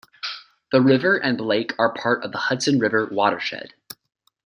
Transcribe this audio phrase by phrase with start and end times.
[0.71, 3.75] The river and lake are part of the Hudson River watershed.